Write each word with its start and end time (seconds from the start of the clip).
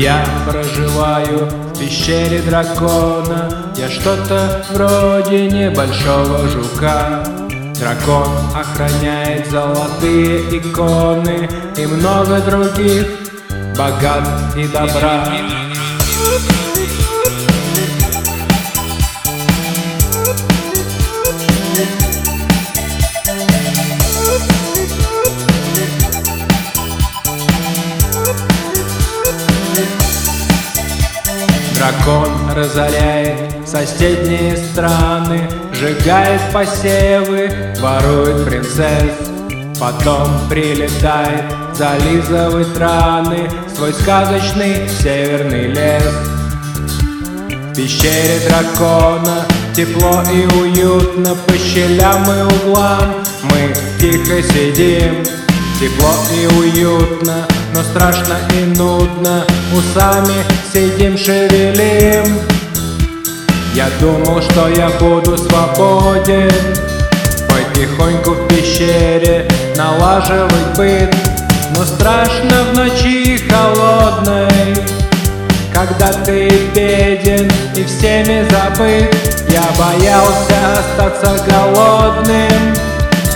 Я 0.00 0.24
проживаю 0.48 1.46
в 1.46 1.76
пещере 1.76 2.40
дракона. 2.40 3.72
Я 3.76 3.90
что-то 3.90 4.64
вроде 4.70 5.50
небольшого 5.50 6.46
жука. 6.46 7.24
Дракон 7.80 8.28
охраняет 8.54 9.50
золотые 9.50 10.40
иконы 10.56 11.48
И 11.76 11.86
много 11.86 12.40
других 12.40 13.06
богат 13.76 14.56
и 14.56 14.68
добра 14.68 15.24
разоряет 32.68 33.36
соседние 33.66 34.56
страны 34.56 35.48
Сжигает 35.72 36.40
посевы, 36.52 37.50
ворует 37.80 38.44
принцесс 38.44 39.30
Потом 39.80 40.48
прилетает 40.48 41.44
зализывать 41.74 42.76
раны 42.76 43.50
Свой 43.74 43.92
сказочный 43.94 44.88
северный 44.88 45.68
лес. 45.68 46.14
В 47.48 47.74
пещере 47.76 48.40
дракона 48.48 49.44
тепло 49.74 50.22
и 50.32 50.46
уютно 50.56 51.34
По 51.34 51.56
щелям 51.56 52.24
и 52.24 52.42
углам 52.42 53.14
мы 53.44 53.72
тихо 54.00 54.42
сидим. 54.42 55.24
Тепло 55.78 56.12
и 56.34 56.46
уютно, 56.58 57.46
но 57.72 57.82
страшно 57.84 58.36
и 58.52 58.64
нудно 58.76 59.44
Усами 59.72 60.42
сидим, 60.72 61.16
шевелим 61.16 62.57
Я 63.74 63.86
думал, 64.00 64.40
что 64.42 64.68
я 64.68 64.88
буду 65.00 65.36
свободен. 65.36 66.50
Потихоньку 67.48 68.32
в 68.32 68.48
пещере 68.48 69.48
налаживать 69.76 70.76
быт 70.76 71.14
Но 71.76 71.84
страшно 71.84 72.64
в 72.70 72.76
ночи 72.76 73.38
холодной 73.48 74.76
Когда 75.72 76.12
ты 76.24 76.50
беден 76.74 77.50
и 77.74 77.84
всеми 77.84 78.46
забыт 78.50 79.14
Я 79.48 79.62
боялся 79.78 80.78
остаться 80.78 81.44
голодным. 81.48 82.74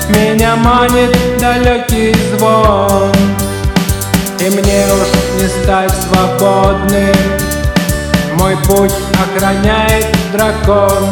Меня 0.09 0.57
манит 0.57 1.17
далекий 1.39 2.15
звон. 2.37 3.13
И 4.41 4.51
мне 4.51 4.87
уж 4.93 5.41
не 5.41 5.49
стать 5.49 5.93
свободным 5.93 7.52
Мой 8.43 8.57
путь 8.67 8.93
охраняет 9.23 10.05
дракон. 10.33 11.07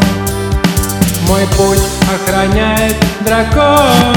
Мой 1.29 1.47
путь 1.57 1.79
охраняет 2.13 2.97
дракон. 3.21 4.17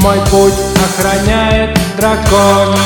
Мой 0.00 0.18
путь 0.30 0.52
охраняет 0.84 1.70
дракон 1.96 2.76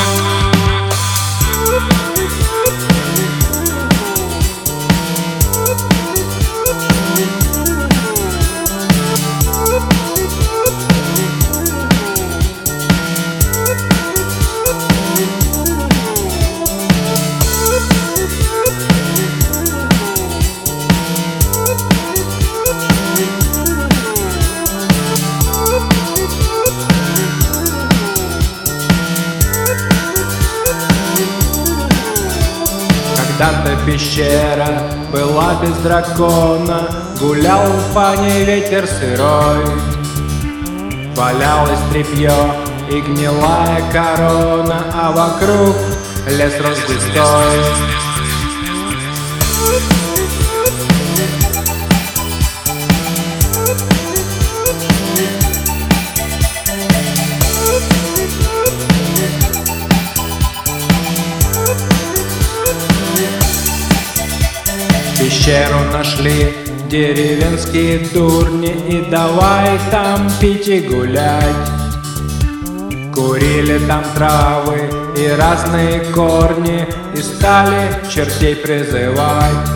Когда-то 33.39 33.77
пещера 33.85 34.83
была 35.13 35.55
без 35.61 35.73
дракона 35.77 36.89
Гулял 37.21 37.71
по 37.95 38.13
ней 38.17 38.43
ветер 38.43 38.85
сырой. 38.85 39.63
Валялось 41.15 41.79
тряпье 41.89 42.33
и 42.91 42.99
гнилая 42.99 43.81
корона 43.93 44.83
А 44.93 45.11
вокруг 45.13 45.77
лес 46.27 46.53
рос 46.59 46.79
густой 46.85 48.08
Пещеру 65.29 65.81
нашли 65.93 66.55
деревенские 66.89 67.99
дурни 68.11 68.75
И 68.89 69.11
давай 69.11 69.79
там 69.91 70.27
пить 70.41 70.67
и 70.67 70.79
гулять. 70.79 71.69
Курили 73.13 73.77
там 73.87 74.03
травы 74.15 74.89
и 75.15 75.27
разные 75.27 75.99
корни 76.15 76.87
И 77.13 77.21
стали 77.21 77.91
чертей 78.09 78.55
призывать. 78.55 79.69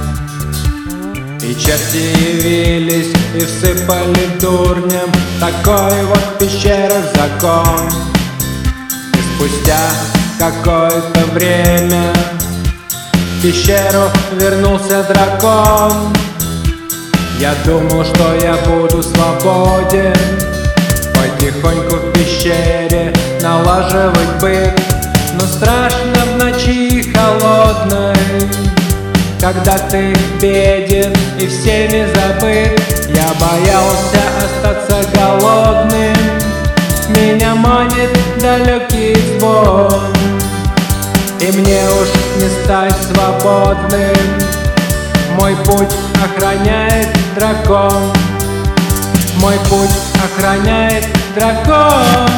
И 1.43 1.53
черти 1.53 1.99
явились 1.99 3.13
и 3.35 3.41
всыпали 3.41 4.39
дурням 4.41 5.11
Такой 5.39 6.03
вот 6.05 6.39
пещера 6.39 6.99
закон. 7.13 7.91
И 9.13 9.37
спустя 9.37 9.87
какое-то 10.39 11.25
время 11.31 12.11
пещеру 13.43 14.03
вернулся 14.31 15.03
дракон. 15.03 16.13
Я 17.39 17.53
думал, 17.65 18.05
что 18.05 18.33
я 18.41 18.55
буду 18.65 19.03
свободен. 19.03 20.15
Потихоньку 21.13 21.97
в 21.97 22.13
пещере 22.13 23.13
налаживать 23.41 24.39
быт. 24.39 24.81
Но 25.33 25.41
страшно 25.41 26.23
в 26.33 26.37
ночи 26.37 27.13
холодной. 27.13 28.15
Когда 29.41 29.77
ты 29.89 30.15
беден 30.41 31.13
и 31.37 31.47
всеми 31.47 32.07
забыт 32.15 32.81
Я 33.09 33.27
боялся 33.41 34.21
остаться 34.39 35.05
голодным. 35.13 36.15
Меня 37.09 37.55
манит 37.55 38.09
далекий 38.39 39.17
звон 39.37 40.42
и 41.43 41.51
мне 41.51 41.81
уж 42.01 42.07
не 42.41 42.49
стать 42.63 42.95
свободным. 43.03 44.15
Мой 45.37 45.55
путь 45.65 45.93
охраняет 46.23 47.09
дракон. 47.35 48.13
Мой 49.39 49.55
путь 49.69 49.89
охраняет 50.23 51.05
дракон. 51.35 52.29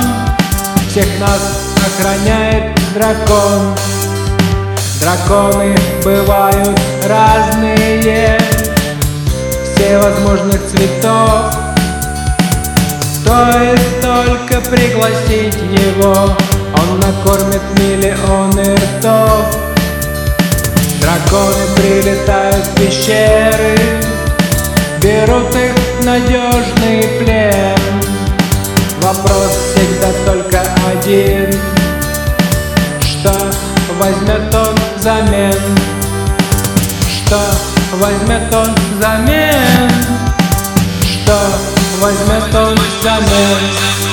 Всех 0.89 1.05
нас 1.19 1.75
охраняет 1.85 2.75
дракон. 2.95 3.75
Драконы 4.99 5.75
бывают 6.03 6.79
разные. 7.07 8.39
Все 9.75 9.99
возможных 9.99 10.61
цветов. 10.65 11.53
Стоит 13.21 14.01
только 14.01 14.61
пригласить 14.61 15.55
его 15.71 16.35
он 16.77 16.99
накормит 16.99 17.61
миллионы 17.79 18.75
ртов 18.75 19.55
Драконы 21.01 21.65
прилетают 21.75 22.67
в 22.67 22.75
пещеры 22.75 23.77
Берут 25.01 25.55
их 25.55 25.73
в 25.99 26.05
надежный 26.05 27.03
плен 27.19 27.79
Вопрос 29.01 29.57
всегда 29.73 30.11
только 30.25 30.61
один 30.91 31.51
Что 33.01 33.33
возьмет 33.99 34.53
он 34.53 34.75
взамен? 34.97 35.77
Что 37.07 37.39
возьмет 37.99 38.53
он 38.53 38.75
взамен? 38.97 39.89
Что 41.01 41.37
возьмет 42.01 42.55
он 42.55 42.75
взамен? 42.99 44.04